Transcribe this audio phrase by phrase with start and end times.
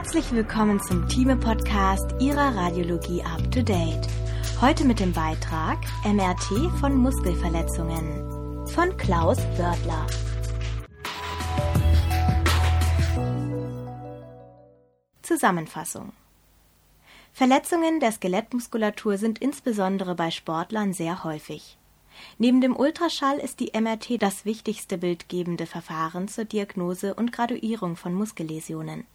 [0.00, 4.06] Herzlich willkommen zum Thieme-Podcast Ihrer Radiologie Up to Date.
[4.60, 10.06] Heute mit dem Beitrag MRT von Muskelverletzungen von Klaus Wörtler.
[15.22, 16.12] Zusammenfassung
[17.32, 21.76] Verletzungen der Skelettmuskulatur sind insbesondere bei Sportlern sehr häufig.
[22.38, 28.14] Neben dem Ultraschall ist die MRT das wichtigste bildgebende Verfahren zur Diagnose und Graduierung von
[28.14, 29.08] Muskelläsionen.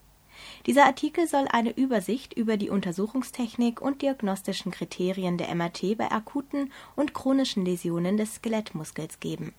[0.66, 6.72] Dieser Artikel soll eine Übersicht über die Untersuchungstechnik und diagnostischen Kriterien der MRT bei akuten
[6.96, 9.54] und chronischen Läsionen des Skelettmuskels geben.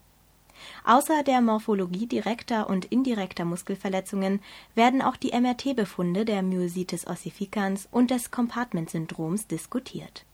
[0.85, 4.41] Außer der Morphologie direkter und indirekter Muskelverletzungen
[4.75, 10.25] werden auch die MRT-Befunde der Myositis ossificans und des Compartment-Syndroms diskutiert.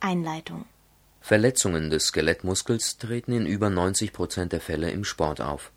[0.00, 0.64] Einleitung
[1.20, 5.72] Verletzungen des Skelettmuskels treten in über 90 Prozent der Fälle im Sport auf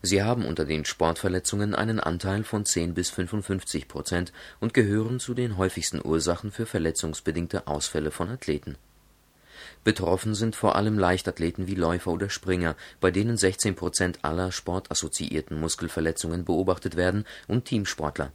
[0.00, 5.34] Sie haben unter den Sportverletzungen einen Anteil von 10 bis 55 Prozent und gehören zu
[5.34, 8.76] den häufigsten Ursachen für verletzungsbedingte Ausfälle von Athleten.
[9.82, 15.58] Betroffen sind vor allem Leichtathleten wie Läufer oder Springer, bei denen 16 Prozent aller sportassoziierten
[15.58, 18.32] Muskelverletzungen beobachtet werden, und Teamsportler.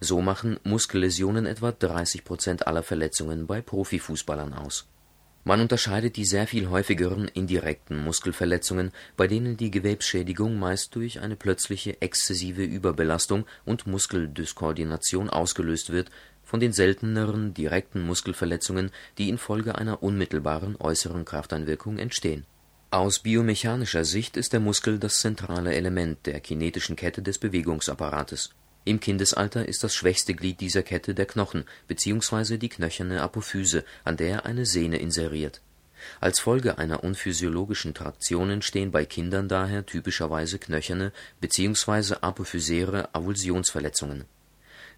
[0.00, 4.86] So machen Muskelläsionen etwa 30 Prozent aller Verletzungen bei Profifußballern aus
[5.44, 11.36] man unterscheidet die sehr viel häufigeren indirekten Muskelverletzungen, bei denen die Gewebsschädigung meist durch eine
[11.36, 16.10] plötzliche exzessive Überbelastung und Muskeldyskoordination ausgelöst wird,
[16.44, 22.44] von den selteneren direkten Muskelverletzungen, die infolge einer unmittelbaren äußeren Krafteinwirkung entstehen.
[22.90, 28.50] Aus biomechanischer Sicht ist der Muskel das zentrale Element der kinetischen Kette des Bewegungsapparates
[28.84, 32.56] im Kindesalter ist das schwächste Glied dieser Kette der Knochen bzw.
[32.56, 35.60] die knöcherne Apophyse, an der eine Sehne inseriert.
[36.18, 42.16] Als Folge einer unphysiologischen Traktion entstehen bei Kindern daher typischerweise knöcherne bzw.
[42.22, 44.24] apophysäre Avulsionsverletzungen.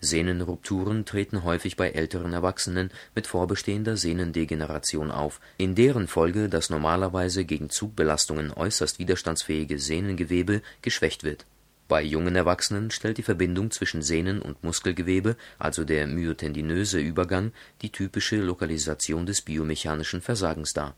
[0.01, 7.45] Sehnenrupturen treten häufig bei älteren Erwachsenen mit vorbestehender Sehnendegeneration auf, in deren Folge das normalerweise
[7.45, 11.47] gegen Zugbelastungen äußerst widerstandsfähige Sehnengewebe geschwächt wird
[11.89, 17.91] bei jungen Erwachsenen stellt die Verbindung zwischen Sehnen und Muskelgewebe, also der myotendinöse Übergang, die
[17.91, 20.95] typische Lokalisation des biomechanischen Versagens dar.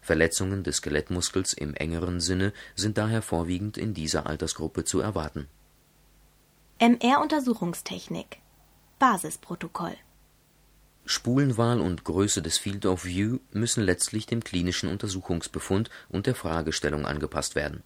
[0.00, 5.48] Verletzungen des Skelettmuskels im engeren Sinne sind daher vorwiegend in dieser Altersgruppe zu erwarten.
[6.78, 8.38] MR-Untersuchungstechnik
[8.98, 9.96] Basisprotokoll
[11.06, 17.06] Spulenwahl und Größe des Field of View müssen letztlich dem klinischen Untersuchungsbefund und der Fragestellung
[17.06, 17.82] angepasst werden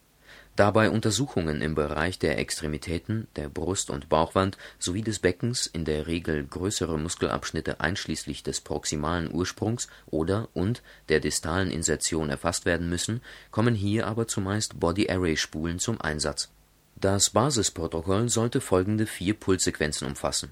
[0.57, 6.07] Dabei Untersuchungen im Bereich der Extremitäten, der Brust und Bauchwand sowie des Beckens, in der
[6.07, 13.23] Regel größere Muskelabschnitte einschließlich des proximalen Ursprungs oder und der distalen Insertion erfasst werden müssen,
[13.51, 16.51] kommen hier aber zumeist Body-Array-Spulen zum Einsatz.
[16.97, 20.51] Das Basisprotokoll sollte folgende vier Pulssequenzen umfassen: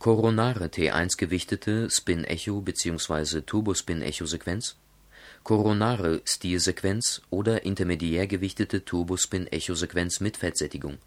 [0.00, 3.42] Koronare T1-gewichtete Spin-Echo bzw.
[3.42, 4.76] Turbospin-Echo-Sequenz
[5.48, 10.98] koronare Stilsequenz oder intermediär gewichtete Turbospin-Echo-Sequenz mit Fettsättigung.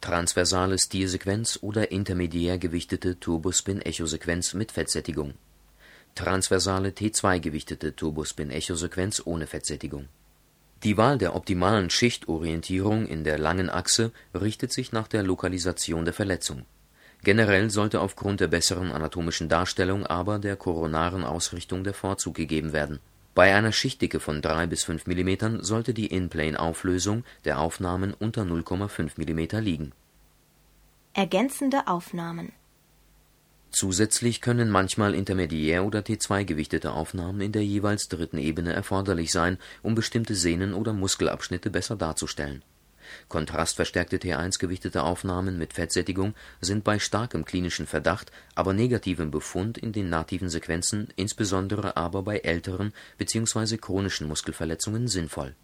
[0.00, 5.34] Transversale Stilsequenz oder intermediär gewichtete Turbospin-Echo-Sequenz mit Fettsättigung.
[6.14, 10.06] Transversale T2-gewichtete Turbospin-Echo-Sequenz ohne Fettsättigung.
[10.84, 16.14] Die Wahl der optimalen Schichtorientierung in der langen Achse richtet sich nach der Lokalisation der
[16.14, 16.64] Verletzung.
[17.24, 23.00] Generell sollte aufgrund der besseren anatomischen Darstellung aber der koronaren Ausrichtung der Vorzug gegeben werden
[23.38, 29.12] bei einer Schichtdicke von 3 bis 5 mm sollte die In-Plane-Auflösung der Aufnahmen unter 0,5
[29.16, 29.92] mm liegen.
[31.12, 32.50] Ergänzende Aufnahmen
[33.70, 39.58] Zusätzlich können manchmal intermediär oder T2 gewichtete Aufnahmen in der jeweils dritten Ebene erforderlich sein,
[39.84, 42.64] um bestimmte Sehnen oder Muskelabschnitte besser darzustellen
[43.28, 50.08] Kontrastverstärkte T1-gewichtete Aufnahmen mit Fettsättigung sind bei starkem klinischen Verdacht, aber negativem Befund in den
[50.08, 53.76] nativen Sequenzen, insbesondere aber bei älteren bzw.
[53.76, 55.54] chronischen Muskelverletzungen sinnvoll.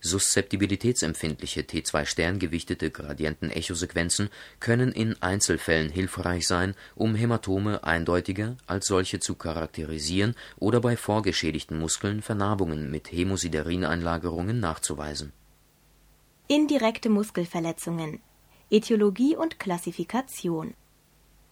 [0.00, 9.34] Suszeptibilitätsempfindliche T2' gewichtete Gradienten-Echosequenzen können in Einzelfällen hilfreich sein, um Hämatome eindeutiger als solche zu
[9.34, 15.32] charakterisieren oder bei vorgeschädigten Muskeln Vernarbungen mit Hämosiderin-Einlagerungen nachzuweisen
[16.52, 18.18] Indirekte Muskelverletzungen
[18.72, 20.74] Ätiologie und Klassifikation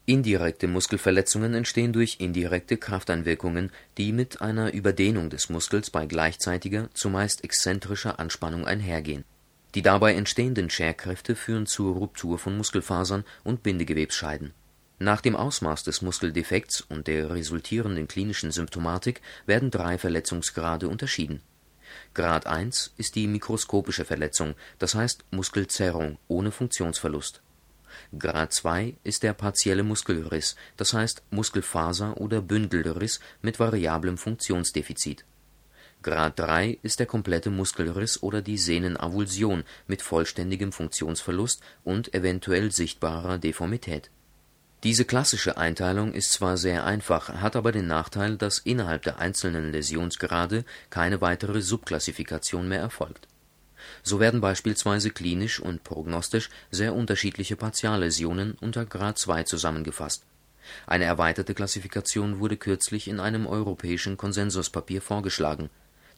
[0.07, 7.45] Indirekte Muskelverletzungen entstehen durch indirekte Krafteinwirkungen, die mit einer Überdehnung des Muskels bei gleichzeitiger, zumeist
[7.45, 9.23] exzentrischer Anspannung einhergehen.
[9.77, 14.53] Die dabei entstehenden Scherkräfte führen zur Ruptur von Muskelfasern und Bindegewebsscheiden.
[14.99, 21.41] Nach dem Ausmaß des Muskeldefekts und der resultierenden klinischen Symptomatik werden drei Verletzungsgrade unterschieden
[22.15, 27.43] Grad 1 ist die mikroskopische Verletzung, das heißt Muskelzerrung ohne Funktionsverlust.
[28.19, 35.25] Grad 2 ist der partielle Muskelriss, das heißt Muskelfaser oder Bündelriss mit variablem Funktionsdefizit.
[36.03, 42.71] Grad 3 ist der komplette Muskelriss oder die Sehnenavulsion mit vollständigem Funktionsverlust und evtl.
[42.71, 44.11] sichtbarer Deformität.
[44.85, 49.73] Diese klassische Einteilung ist zwar sehr einfach, hat aber den Nachteil, dass innerhalb der einzelnen
[49.73, 53.27] Läsionsgrade keine weitere Subklassifikation mehr erfolgt.
[54.05, 60.23] So werden beispielsweise klinisch und prognostisch sehr unterschiedliche Partialläsionen unter Grad 2 zusammengefasst.
[60.87, 65.71] Eine erweiterte Klassifikation wurde kürzlich in einem europäischen Konsensuspapier vorgeschlagen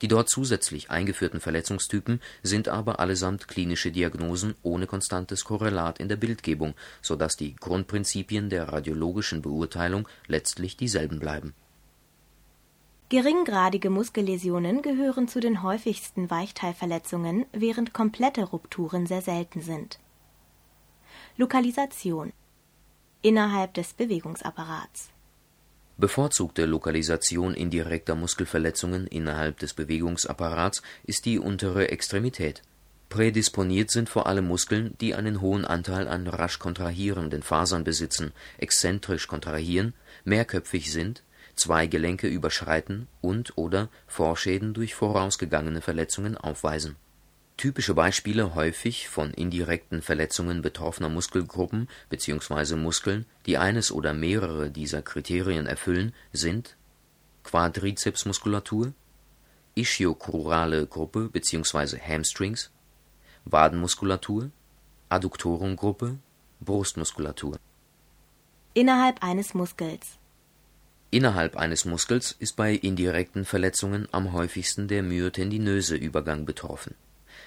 [0.02, 6.16] die dort zusätzlich eingeführten Verletzungstypen sind aber allesamt klinische Diagnosen ohne konstantes Korrelat in der
[6.16, 11.54] Bildgebung, so dass die Grundprinzipien der radiologischen Beurteilung letztlich dieselben bleiben.
[13.10, 19.98] Geringgradige Muskelläsionen gehören zu den häufigsten Weichteilverletzungen, während komplette Rupturen sehr selten sind.
[21.36, 22.32] Lokalisation
[23.20, 25.10] innerhalb des Bewegungsapparats
[26.00, 32.62] Bevorzugte Lokalisation indirekter Muskelverletzungen innerhalb des Bewegungsapparats ist die untere Extremität.
[33.10, 39.26] Prädisponiert sind vor allem Muskeln, die einen hohen Anteil an rasch kontrahierenden Fasern besitzen, exzentrisch
[39.26, 39.92] kontrahieren,
[40.24, 41.22] mehrköpfig sind,
[41.54, 46.96] zwei Gelenke überschreiten und/oder Vorschäden durch vorausgegangene Verletzungen aufweisen
[47.60, 52.74] Typische Beispiele häufig von indirekten Verletzungen betroffener Muskelgruppen bzw.
[52.74, 56.78] Muskeln, die eines oder mehrere dieser Kriterien erfüllen, sind
[57.44, 58.94] Quadrizepsmuskulatur,
[59.74, 61.98] ischiochorale Gruppe bzw.
[61.98, 62.70] Hamstrings,
[63.44, 64.50] Wadenmuskulatur,
[65.10, 66.16] Adduktorengruppe,
[66.60, 67.58] Brustmuskulatur.
[68.72, 70.16] Innerhalb eines Muskels
[71.10, 76.94] Innerhalb eines Muskels ist bei indirekten Verletzungen am häufigsten der myotendinöse Übergang betroffen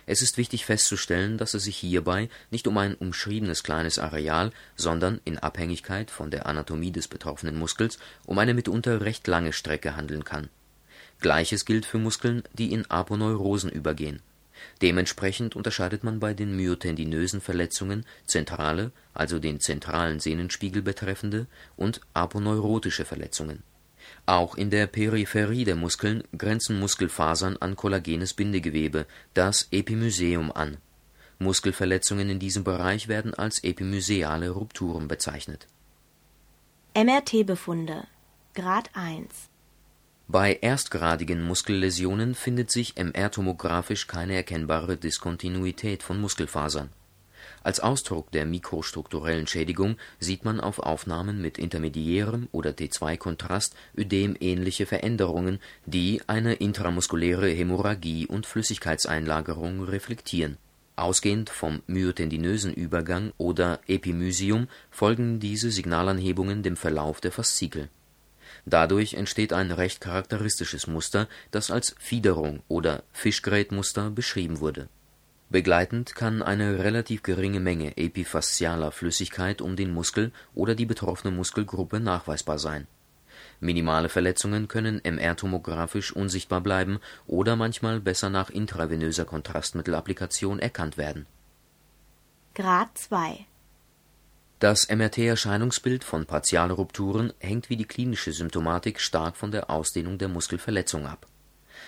[0.06, 5.22] es ist wichtig festzustellen, dass es sich hierbei nicht um ein umschriebenes kleines Areal, sondern–
[5.26, 10.24] in Abhängigkeit von der Anatomie des betroffenen Muskels– um eine mitunter recht lange Strecke handeln
[10.24, 10.50] kann.
[11.20, 14.22] Gleiches gilt für Muskeln, die in Aponeurosen übergehen.
[14.82, 23.06] Dementsprechend unterscheidet man bei den myotendinösen Verletzungen zentrale, also den zentralen Sehnenspiegel betreffende, und aponeurotische
[23.06, 23.64] Verletzungen
[24.26, 30.78] auch in der Peripherie der Muskeln grenzen Muskelfasern an kollagenes Bindegewebe, das Epimysium, an.
[31.40, 35.68] Muskelverletzungen in diesem Bereich werden als epimysiale Rupturen bezeichnet.
[36.96, 38.08] MRT-Befunde
[38.54, 39.50] Grad 1
[40.28, 46.90] Bei erstgradigen Muskelläsionen findet sich MR-tomographisch keine erkennbare Diskontinuität von Muskelfasern
[47.64, 55.60] als Ausdruck der mikrostrukturellen Schädigung sieht man auf Aufnahmen mit intermediärem oder T2-Kontrast ödemähnliche Veränderungen,
[55.86, 60.58] die eine intramuskuläre Hämorrhagie und Flüssigkeitseinlagerung reflektieren.
[60.98, 67.88] Ausgehend vom myotendinösen Übergang oder Epimysium folgen diese Signalanhebungen dem Verlauf der Faszikel.
[68.66, 74.90] Dadurch entsteht ein recht charakteristisches Muster, das als Fiederung oder Fischgrätmuster beschrieben wurde
[75.54, 82.00] Begleitend kann eine relativ geringe Menge epifaszialer Flüssigkeit um den Muskel oder die betroffene Muskelgruppe
[82.00, 82.88] nachweisbar sein.
[83.60, 91.28] Minimale Verletzungen können MR-tomographisch unsichtbar bleiben oder manchmal besser nach intravenöser Kontrastmittelapplikation erkannt werden.
[92.56, 93.46] Grad 2
[94.58, 101.06] Das MRT-Erscheinungsbild von Partialrupturen hängt wie die klinische Symptomatik stark von der Ausdehnung der Muskelverletzung
[101.06, 101.28] ab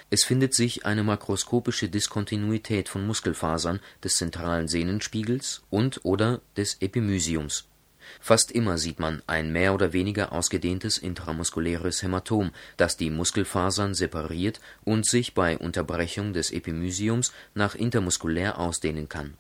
[0.10, 7.68] es findet sich eine makroskopische Diskontinuität von Muskelfasern des zentralen Sehnenspiegels und/oder des Epimysiums.
[8.20, 14.60] Fast immer sieht man ein mehr oder weniger ausgedehntes intramuskuläres Hämatom, das die Muskelfasern separiert
[14.84, 19.38] und sich bei Unterbrechung des Epimysiums nach intermuskulär ausdehnen kann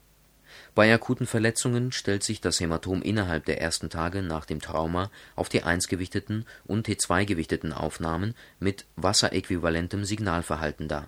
[0.76, 5.50] bei akuten Verletzungen stellt sich das Hämatom innerhalb der ersten Tage nach dem Trauma auf
[5.50, 11.08] T1-gewichteten und T2-gewichteten Aufnahmen mit wasseräquivalentem Signalverhalten dar.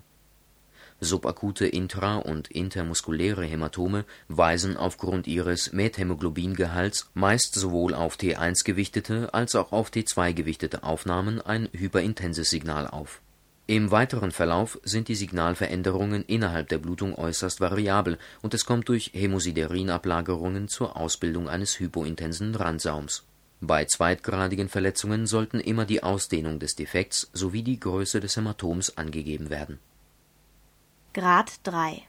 [1.01, 9.73] Subakute intra und intermuskuläre Hämatome weisen aufgrund ihres Methämoglobingehalts meist sowohl auf T1-gewichtete als auch
[9.73, 13.21] auf T2-gewichtete Aufnahmen ein hyperintenses Signal auf
[13.67, 19.11] im weiteren Verlauf sind die Signalveränderungen innerhalb der Blutung äußerst variabel und es kommt durch
[19.13, 23.25] Hämosiderin-Ablagerungen zur Ausbildung eines hypointensen Randsaums.
[23.59, 29.49] Bei zweitgradigen Verletzungen sollten immer die Ausdehnung des Defekts sowie die Größe des Hämatoms angegeben
[29.49, 29.79] werden.
[31.13, 32.03] Grad 3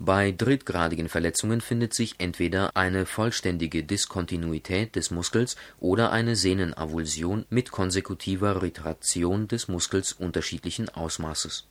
[0.00, 7.70] bei drittgradigen Verletzungen findet sich entweder eine vollständige Diskontinuität des Muskels oder eine Sehnenavulsion mit
[7.70, 11.68] konsekutiver Retraktion des Muskels unterschiedlichen Ausmaßes.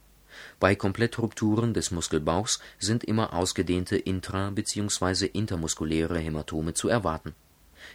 [0.58, 5.26] Bei Komplettrupturen des Muskelbauchs sind immer ausgedehnte intra- bzw.
[5.26, 7.36] intermuskuläre Hämatome zu erwarten.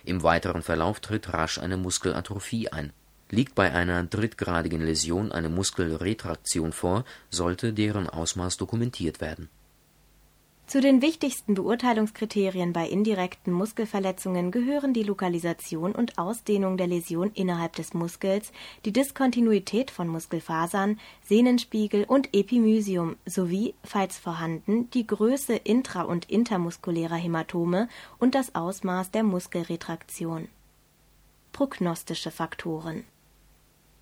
[0.04, 2.92] Im weiteren Verlauf tritt rasch eine Muskelatrophie ein.
[3.30, 9.48] Liegt bei einer drittgradigen Läsion eine Muskelretraktion vor, sollte deren Ausmaß dokumentiert werden
[10.68, 17.74] zu den wichtigsten Beurteilungskriterien bei indirekten Muskelverletzungen gehören die Lokalisation und Ausdehnung der Läsion innerhalb
[17.74, 18.52] des Muskels,
[18.84, 27.16] die Diskontinuität von Muskelfasern, Sehnenspiegel und Epimysium sowie, falls vorhanden, die Größe intra und intermuskulärer
[27.16, 30.48] Hämatome und das Ausmaß der Muskelretraktion.
[31.52, 33.04] Prognostische Faktoren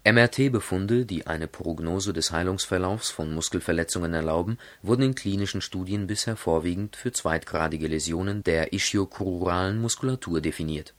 [0.06, 6.94] MRT-Befunde, die eine Prognose des Heilungsverlaufs von Muskelverletzungen erlauben, wurden in klinischen Studien bisher vorwiegend
[6.94, 10.94] für zweitgradige Läsionen der ischiochoralen Muskulatur definiert.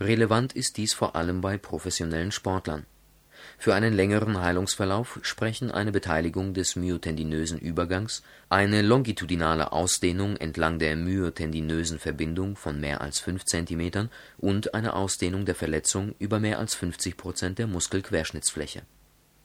[0.00, 2.86] Relevant ist dies vor allem bei professionellen Sportlern
[3.58, 10.96] für einen längeren Heilungsverlauf sprechen eine Beteiligung des myotendinösen Übergangs, eine longitudinale Ausdehnung entlang der
[10.96, 16.74] myotendinösen Verbindung von mehr als 5 cm und eine Ausdehnung der Verletzung über mehr als
[16.74, 18.82] 50 Prozent der Muskelquerschnittsfläche.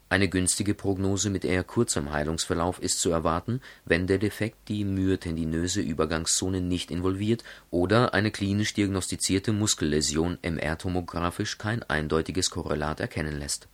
[0.08, 5.82] Eine günstige Prognose mit eher kurzem Heilungsverlauf ist zu erwarten, wenn der Defekt die myotendinöse
[5.82, 13.68] Übergangszone nicht involviert oder eine klinisch diagnostizierte Muskelläsion MR-tomographisch kein eindeutiges Korrelat erkennen lässt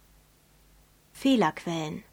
[1.21, 2.03] Fehlerquellen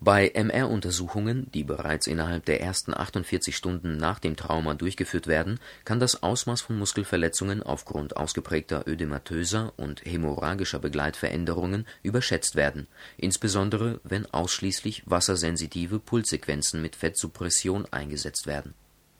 [0.00, 6.00] Bei MR-Untersuchungen, die bereits innerhalb der ersten 48 Stunden nach dem Trauma durchgeführt werden, kann
[6.00, 12.86] das Ausmaß von Muskelverletzungen aufgrund ausgeprägter ödematöser und hämorrhagischer Begleitveränderungen überschätzt werden,
[13.18, 18.72] insbesondere wenn ausschließlich wassersensitive Pulssequenzen mit Fettsuppression eingesetzt werden.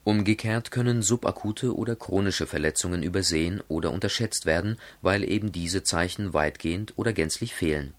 [0.02, 6.94] Umgekehrt können subakute oder chronische Verletzungen übersehen oder unterschätzt werden, weil eben diese Zeichen weitgehend
[6.96, 7.92] oder gänzlich fehlen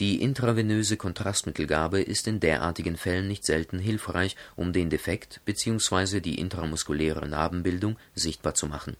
[0.00, 6.20] die intravenöse Kontrastmittelgabe ist in derartigen Fällen nicht selten hilfreich, um den Defekt bzw.
[6.20, 8.96] die intramuskuläre Narbenbildung sichtbar zu machen.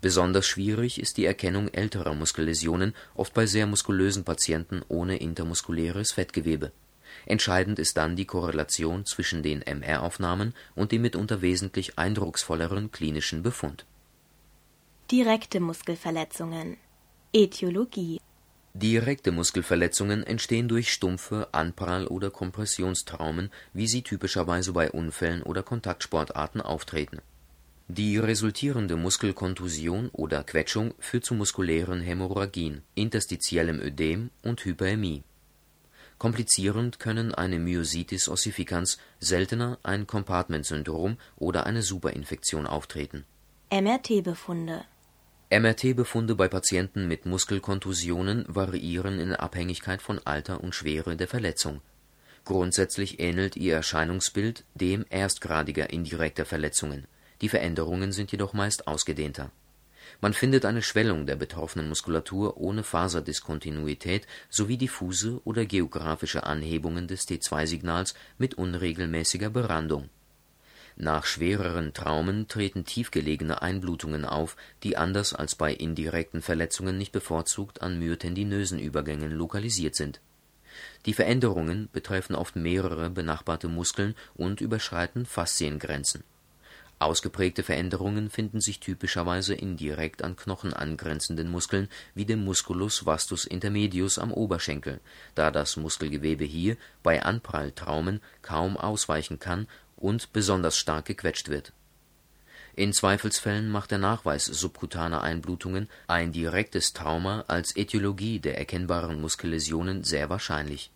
[0.00, 6.70] Besonders schwierig ist die Erkennung älterer Muskelläsionen, oft bei sehr muskulösen Patienten ohne intermuskuläres Fettgewebe.
[7.26, 13.86] Entscheidend ist dann die Korrelation zwischen den MR-Aufnahmen und dem mitunter wesentlich eindrucksvolleren klinischen Befund.
[15.10, 16.76] Direkte Muskelverletzungen
[17.32, 18.20] Ätiologie
[18.80, 26.60] Direkte Muskelverletzungen entstehen durch stumpfe Anprall oder Kompressionstraumen, wie sie typischerweise bei Unfällen oder Kontaktsportarten
[26.60, 27.18] auftreten.
[27.88, 35.24] Die resultierende Muskelkontusion oder Quetschung führt zu muskulären Hämorrhagien, interstitiellem Ödem und Hyperämie.
[36.18, 43.24] Komplizierend können eine Myositis ossificans, seltener ein Compartment-Syndrom oder eine Superinfektion auftreten.
[43.72, 44.84] MRT-Befunde
[45.50, 51.80] MRT-Befunde bei Patienten mit Muskelkontusionen variieren in Abhängigkeit von Alter und Schwere der Verletzung.
[52.44, 57.06] Grundsätzlich ähnelt ihr Erscheinungsbild dem erstgradiger indirekter Verletzungen,
[57.40, 59.50] die Veränderungen sind jedoch meist ausgedehnter.
[60.20, 67.26] Man findet eine Schwellung der betroffenen Muskulatur ohne Faserdiskontinuität sowie diffuse oder geografische Anhebungen des
[67.26, 70.10] T2-Signals mit unregelmäßiger Berandung
[71.00, 77.82] nach schwereren Traumen treten tiefgelegene Einblutungen auf, die anders als bei indirekten Verletzungen nicht bevorzugt
[77.82, 80.20] an myotendinösen Übergängen lokalisiert sind.
[81.06, 86.24] Die Veränderungen betreffen oft mehrere benachbarte Muskeln und überschreiten Fasziengrenzen.
[86.98, 93.44] Ausgeprägte Veränderungen finden sich typischerweise in direkt an Knochen angrenzenden Muskeln wie dem Musculus vastus
[93.44, 94.98] intermedius am Oberschenkel,
[95.36, 101.72] da das Muskelgewebe hier bei Anpralltraumen kaum ausweichen kann und besonders stark gequetscht wird.
[102.74, 110.04] In Zweifelsfällen macht der Nachweis subkutaner Einblutungen ein direktes Trauma als Ätiologie der erkennbaren Muskelläsionen
[110.04, 110.92] sehr wahrscheinlich.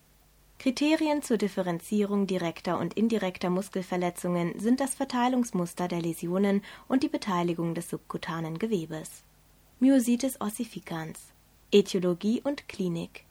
[0.61, 7.75] Kriterien zur Differenzierung direkter und indirekter Muskelverletzungen sind das Verteilungsmuster der Läsionen und die Beteiligung
[7.75, 9.25] des subkutanen Gewebes.
[9.80, 11.18] Myositis ossificans
[11.73, 13.25] Ätiologie und Klinik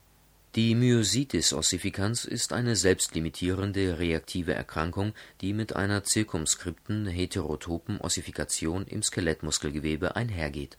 [0.55, 9.01] die Myositis ossificans ist eine selbstlimitierende reaktive Erkrankung, die mit einer zirkumskripten heterotopen Ossifikation im
[9.01, 10.77] Skelettmuskelgewebe einhergeht.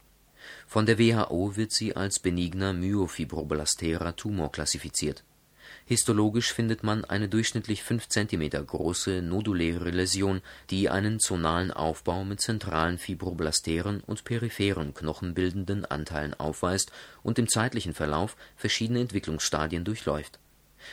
[0.67, 5.25] Von der WHO wird sie als benigner myofibroblastera Tumor klassifiziert
[5.85, 12.41] Histologisch findet man eine durchschnittlich 5 cm große noduläre Läsion, die einen zonalen Aufbau mit
[12.41, 20.39] zentralen fibroblasteren und peripheren knochenbildenden Anteilen aufweist und im zeitlichen Verlauf verschiedene Entwicklungsstadien durchläuft.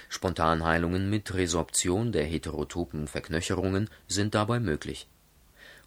[0.10, 5.08] Spontanheilungen mit Resorption der heterotopen Verknöcherungen sind dabei möglich.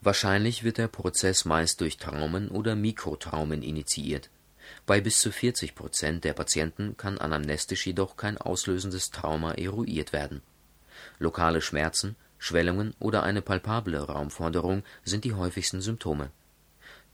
[0.01, 4.31] Wahrscheinlich wird der Prozess meist durch Traumen oder Mikrotraumen initiiert
[4.87, 10.43] bei bis zu 40 Prozent der Patienten kann anamnestisch jedoch kein auslösendes Trauma eruiert werden.
[11.19, 16.31] Lokale Schmerzen, Schwellungen oder eine palpable Raumforderung sind die häufigsten Symptome.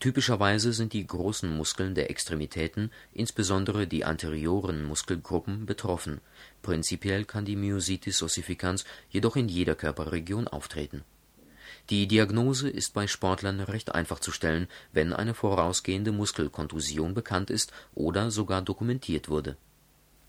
[0.00, 6.20] Typischerweise sind die großen Muskeln der Extremitäten, insbesondere die anterioren Muskelgruppen, betroffen,
[6.62, 11.02] prinzipiell kann die Myositis ossificans jedoch in jeder Körperregion auftreten.
[11.90, 17.72] Die Diagnose ist bei Sportlern recht einfach zu stellen, wenn eine vorausgehende Muskelkontusion bekannt ist
[17.94, 19.56] oder sogar dokumentiert wurde.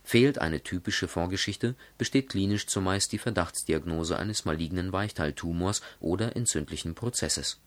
[0.03, 7.59] Fehlt eine typische Vorgeschichte, besteht klinisch zumeist die Verdachtsdiagnose eines malignen Weichteiltumors oder entzündlichen Prozesses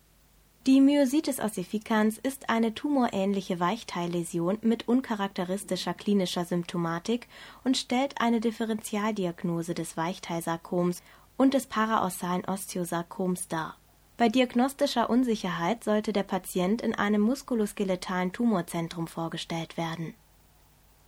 [0.65, 7.27] die Myositis ossificans ist eine tumorähnliche Weichteilläsion mit uncharakteristischer klinischer Symptomatik
[7.65, 11.03] und stellt eine Differentialdiagnose des Weichteilsarkoms
[11.43, 13.77] und des paraossalen Osteosarkoms dar.
[14.17, 20.15] Bei diagnostischer Unsicherheit sollte der Patient in einem muskuloskeletalen Tumorzentrum vorgestellt werden.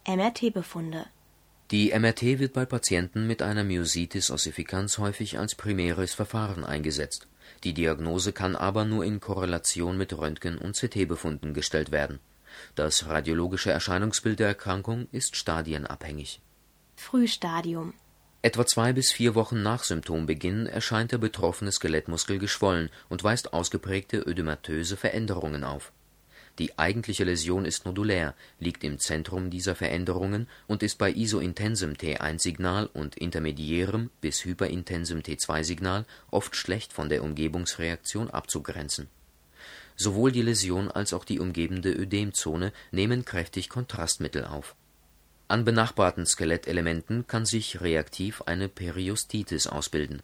[0.06, 1.06] MRT-Befunde
[1.70, 7.28] Die MRT wird bei Patienten mit einer Myositis ossificans häufig als primäres Verfahren eingesetzt
[7.62, 12.20] die Diagnose kann aber nur in Korrelation mit Röntgen und CT-Befunden gestellt werden.
[12.74, 16.40] Das radiologische Erscheinungsbild der Erkrankung ist stadienabhängig.
[16.96, 17.94] Frühstadium
[18.44, 24.18] Etwa zwei bis vier Wochen nach Symptombeginn erscheint der betroffene Skelettmuskel geschwollen und weist ausgeprägte
[24.18, 25.92] ödematöse Veränderungen auf
[26.58, 32.86] die eigentliche Läsion ist nodulär, liegt im Zentrum dieser Veränderungen und ist bei isointensem T1-Signal
[32.92, 39.08] und intermediärem bis hyperintensem T2-Signal oft schlecht von der Umgebungsreaktion abzugrenzen.
[39.96, 44.76] Sowohl die Läsion als auch die umgebende Ödemzone nehmen kräftig Kontrastmittel auf.
[45.46, 50.22] An benachbarten Skelettelementen kann sich reaktiv eine Periostitis ausbilden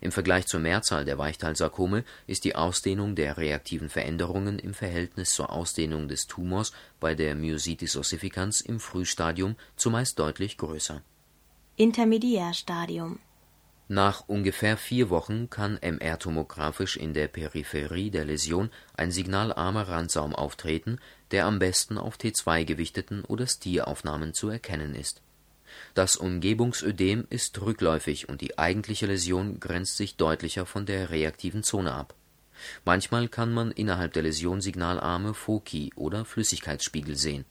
[0.00, 5.50] im Vergleich zur Mehrzahl der Weichteilsarkome ist die Ausdehnung der reaktiven Veränderungen im Verhältnis zur
[5.50, 11.02] Ausdehnung des Tumors bei der Myositis ossificans im Frühstadium zumeist deutlich größer.
[11.76, 13.18] Intermediärstadium
[13.92, 20.98] Nach ungefähr vier Wochen kann MR-tomographisch in der Peripherie der Läsion ein signalarmer Randsaum auftreten,
[21.32, 25.22] der am besten auf T2-gewichteten oder Stieraufnahmen zu erkennen ist
[25.94, 31.92] das Umgebungsödem ist rückläufig und die eigentliche Läsion grenzt sich deutlicher von der reaktiven Zone
[31.92, 32.14] ab.
[32.84, 37.44] Manchmal kann man innerhalb der Läsion signalarme Foci oder Flüssigkeitsspiegel sehen.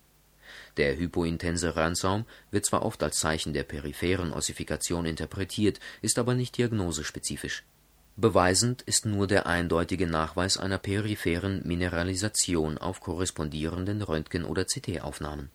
[0.77, 6.57] Der hypointense Randsaum wird zwar oft als Zeichen der peripheren Ossifikation interpretiert, ist aber nicht
[6.57, 7.63] diagnosespezifisch.
[8.15, 15.49] Beweisend ist nur der eindeutige Nachweis einer peripheren Mineralisation auf korrespondierenden Röntgen oder CT-Aufnahmen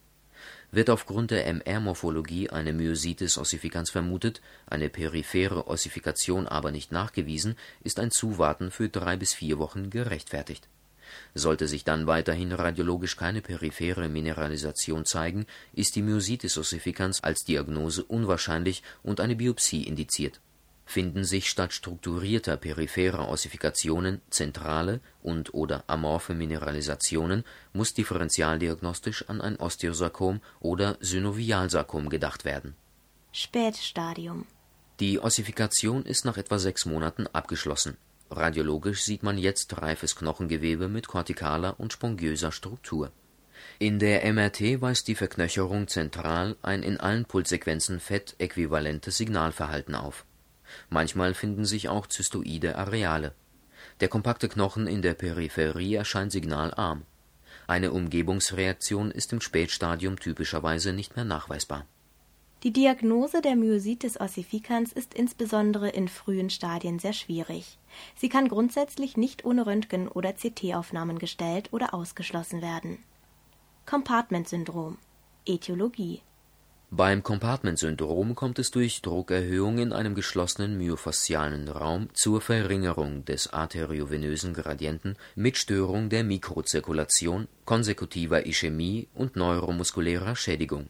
[0.74, 8.00] wird aufgrund der MR-Morphologie eine Myositis ossificans vermutet, eine periphere Ossifikation aber nicht nachgewiesen, ist
[8.00, 10.68] ein Zuwarten für drei bis vier Wochen gerechtfertigt.
[11.35, 18.05] Sollte sich dann weiterhin radiologisch keine periphere Mineralisation zeigen, ist die Myositis ossificans als Diagnose
[18.05, 20.40] unwahrscheinlich und eine Biopsie indiziert
[20.87, 30.40] finden sich statt strukturierter peripherer Ossifikationen zentrale und/oder amorphe Mineralisationen, muss differentialdiagnostisch an ein Osteosarkom
[30.61, 32.74] oder Synovialsarkom gedacht werden.
[33.33, 34.46] Spätstadium
[35.00, 37.96] Die Ossifikation ist nach etwa sechs Monaten abgeschlossen.
[38.37, 43.12] Radiologisch sieht man jetzt reifes Knochengewebe mit kortikaler und spongiöser Struktur.
[43.79, 50.27] In der MRT weist die Verknöcherung zentral ein in allen Pulssequenzen fettäquivalentes Signalverhalten auf
[50.88, 53.35] Manchmal finden sich auch zystoide Areale.
[54.01, 57.05] Der kompakte Knochen in der Peripherie erscheint signalarm.
[57.66, 61.87] Eine Umgebungsreaktion ist im Spätstadium typischerweise nicht mehr nachweisbar.
[62.64, 67.79] Die Diagnose der Myositis ossificans ist insbesondere in frühen Stadien sehr schwierig.
[68.16, 72.96] Sie kann grundsätzlich nicht ohne Röntgen- oder CT-Aufnahmen gestellt oder ausgeschlossen werden.
[73.85, 74.96] Compartment-Syndrom
[75.46, 76.22] Ätiologie
[76.90, 84.55] beim Compartment-Syndrom kommt es durch Druckerhöhung in einem geschlossenen myofaszialen Raum zur Verringerung des arteriovenösen
[84.55, 90.87] Gradienten mit Störung der Mikrozirkulation, konsekutiver Ischämie und neuromuskulärer Schädigung.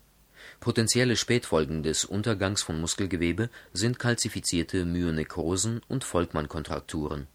[0.60, 7.26] Potenzielle Spätfolgen des Untergangs von Muskelgewebe sind kalzifizierte Myonekrosen und Volkmann-Kontrakturen.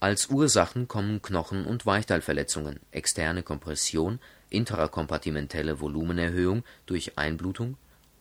[0.00, 4.18] Als Ursachen kommen Knochen und Weichteilverletzungen, externe Kompression
[4.50, 7.76] intrakompartimentelle Volumenerhöhung durch Einblutung,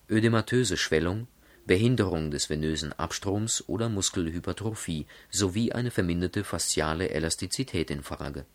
[0.10, 1.28] ödematöse Schwellung,
[1.66, 8.46] Behinderung des venösen Abstroms oder Muskelhypertrophie sowie eine verminderte fasziale Elastizität in Frage.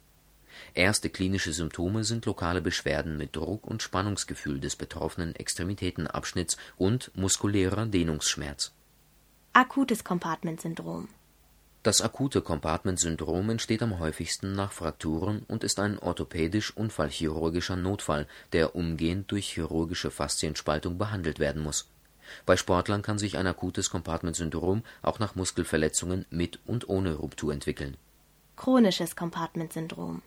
[0.75, 7.87] Erste klinische Symptome sind lokale Beschwerden mit Druck und Spannungsgefühl des betroffenen Extremitätenabschnitts und muskulärer
[7.87, 8.73] Dehnungsschmerz.
[9.53, 11.09] Akutes Compartment-Syndrom
[11.87, 19.31] das akute Compartment-Syndrom entsteht am häufigsten nach Frakturen und ist ein orthopädisch-unfallchirurgischer Notfall, der umgehend
[19.31, 21.89] durch chirurgische Faszienspaltung behandelt werden muss.
[22.45, 27.97] Bei Sportlern kann sich ein akutes Compartment-Syndrom auch nach Muskelverletzungen mit und ohne Ruptur entwickeln.
[28.57, 30.23] Chronisches Compartment-Syndrom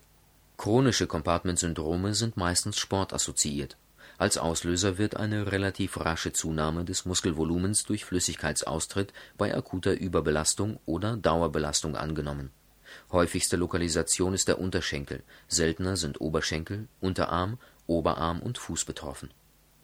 [0.59, 3.77] Chronische Compartment-Syndrome sind meistens sportassoziiert.
[4.17, 11.15] Als Auslöser wird eine relativ rasche Zunahme des Muskelvolumens durch Flüssigkeitsaustritt bei akuter Überbelastung oder
[11.15, 12.51] Dauerbelastung angenommen.
[13.09, 19.29] Häufigste Lokalisation ist der Unterschenkel, seltener sind Oberschenkel, Unterarm, Oberarm und Fuß betroffen.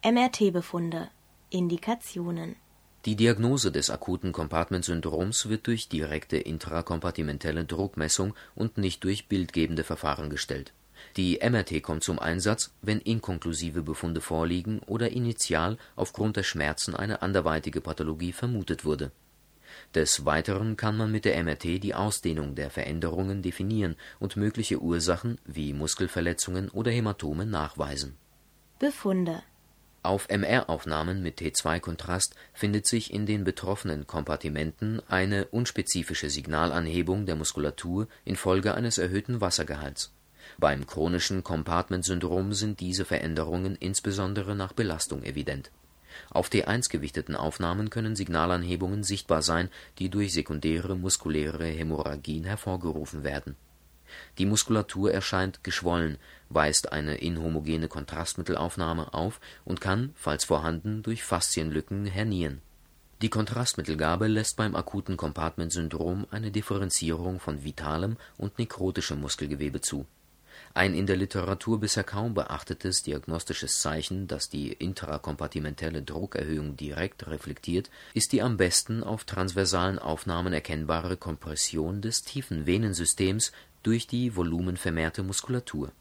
[0.03, 1.07] MRT-Befunde
[1.51, 2.57] Indikationen
[3.05, 10.31] Die Diagnose des akuten Compartment-Syndroms wird durch direkte intrakompartimentelle Druckmessung und nicht durch bildgebende Verfahren
[10.31, 10.73] gestellt.
[11.15, 17.21] Die MRT kommt zum Einsatz, wenn inkonklusive Befunde vorliegen oder initial aufgrund der Schmerzen eine
[17.21, 19.11] anderweitige Pathologie vermutet wurde.
[19.93, 25.37] Des Weiteren kann man mit der MRT die Ausdehnung der Veränderungen definieren und mögliche Ursachen
[25.45, 28.17] wie Muskelverletzungen oder Hämatome nachweisen.
[28.79, 29.43] Befunde
[30.05, 38.07] auf MR-Aufnahmen mit T2-Kontrast findet sich in den betroffenen Kompartimenten eine unspezifische Signalanhebung der Muskulatur
[38.23, 40.13] infolge eines erhöhten Wassergehalts.
[40.57, 45.71] Beim chronischen Compartment-Syndrom sind diese Veränderungen insbesondere nach Belastung evident.
[46.29, 53.55] Auf T1 gewichteten Aufnahmen können Signalanhebungen sichtbar sein, die durch sekundäre muskuläre Hämorrhagien hervorgerufen werden
[54.37, 56.17] die Muskulatur erscheint geschwollen,
[56.55, 62.61] weist eine inhomogene Kontrastmittelaufnahme auf und kann, falls vorhanden, durch Faszienlücken hernieren.
[63.21, 70.05] Die Kontrastmittelgabe lässt beim akuten Compartment-Syndrom eine Differenzierung von vitalem und nekrotischem Muskelgewebe zu.
[70.73, 77.89] Ein in der Literatur bisher kaum beachtetes diagnostisches Zeichen, das die intrakompartimentelle Druckerhöhung direkt reflektiert,
[78.13, 85.23] ist die am besten auf transversalen Aufnahmen erkennbare Kompression des tiefen Venensystems durch die volumenvermehrte
[85.23, 85.91] Muskulatur.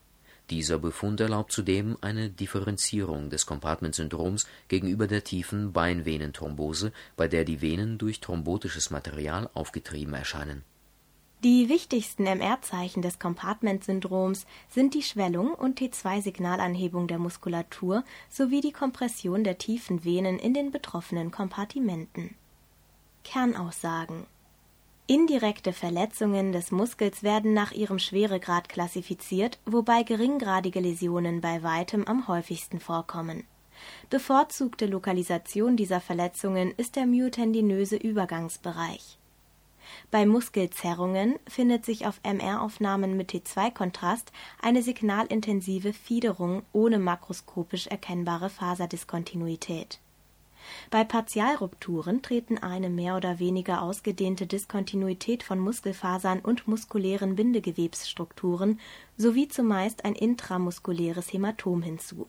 [0.50, 7.62] Dieser Befund erlaubt zudem eine Differenzierung des Compartment-Syndroms gegenüber der tiefen Beinvenenthrombose, bei der die
[7.62, 10.62] Venen durch thrombotisches Material aufgetrieben erscheinen.
[11.42, 19.44] Die wichtigsten MR-Zeichen des Compartment-Syndroms sind die Schwellung und T2-Signalanhebung der Muskulatur sowie die Kompression
[19.44, 22.34] der tiefen Venen in den betroffenen Kompartimenten.
[23.24, 24.26] Kernaussagen
[25.06, 32.26] Indirekte Verletzungen des Muskels werden nach ihrem Schweregrad klassifiziert, wobei geringgradige Läsionen bei weitem am
[32.26, 33.44] häufigsten vorkommen.
[34.08, 39.18] Bevorzugte Lokalisation dieser Verletzungen ist der myotendinöse Übergangsbereich.
[40.10, 50.00] Bei Muskelzerrungen findet sich auf MR-Aufnahmen mit T2-Kontrast eine signalintensive Fiederung ohne makroskopisch erkennbare Faserdiskontinuität
[50.90, 58.80] bei Partialrupturen treten eine mehr oder weniger ausgedehnte Diskontinuität von Muskelfasern und muskulären Bindegewebsstrukturen
[59.16, 62.26] sowie zumeist ein intramuskuläres Hämatom hinzu.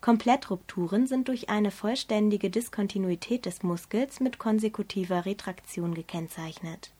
[0.00, 6.90] Komplettrupturen sind durch eine vollständige Diskontinuität des Muskels mit konsekutiver Retraktion gekennzeichnet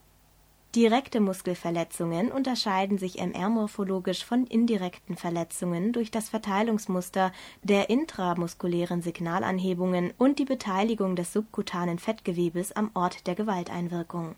[0.77, 7.33] Direkte Muskelverletzungen unterscheiden sich MR-morphologisch von indirekten Verletzungen durch das Verteilungsmuster
[7.65, 14.37] der intramuskulären Signalanhebungen und die Beteiligung des subkutanen Fettgewebes am Ort der Gewalteinwirkung.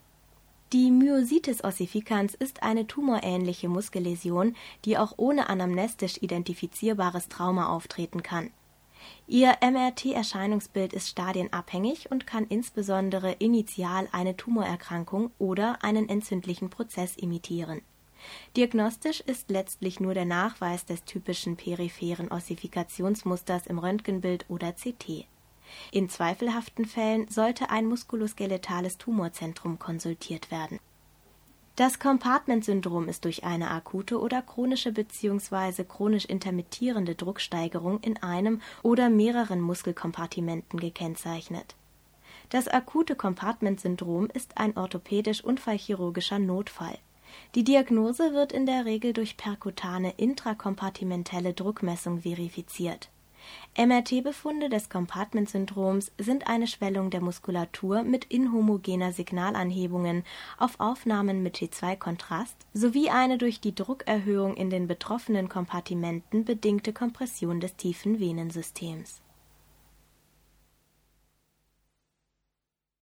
[0.72, 8.48] Die Myositis ossificans ist eine tumorähnliche Muskelläsion, die auch ohne anamnestisch identifizierbares Trauma auftreten kann
[9.26, 17.82] Ihr MRT-Erscheinungsbild ist stadienabhängig und kann insbesondere initial eine Tumorerkrankung oder einen entzündlichen Prozess imitieren.
[18.56, 25.26] Diagnostisch ist letztlich nur der Nachweis des typischen peripheren Ossifikationsmusters im Röntgenbild oder CT.
[25.90, 30.78] In zweifelhaften Fällen sollte ein muskuloskeletales Tumorzentrum konsultiert werden
[31.76, 35.84] das Compartment-Syndrom ist durch eine akute oder chronische bzw.
[35.84, 41.74] chronisch intermittierende Drucksteigerung in einem oder mehreren Muskelkompartimenten gekennzeichnet.
[42.50, 46.98] Das akute Compartment-Syndrom ist ein orthopädisch-unfallchirurgischer Notfall.
[47.54, 53.08] Die Diagnose wird in der Regel durch perkutane intrakompartimentelle Druckmessung verifiziert
[53.78, 60.24] MRT-Befunde des Compartment-Syndroms sind eine Schwellung der Muskulatur mit inhomogener Signalanhebungen
[60.58, 67.60] auf Aufnahmen mit T2-Kontrast sowie eine durch die Druckerhöhung in den betroffenen Kompartimenten bedingte Kompression
[67.60, 69.21] des tiefen Venensystems